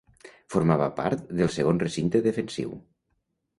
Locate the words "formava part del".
0.53-1.53